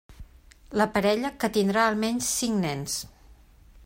La 0.81 0.87
parella, 0.95 1.31
que 1.43 1.51
tindrà 1.57 1.85
almenys 1.91 2.31
cinc 2.39 2.59
nens. 2.65 2.97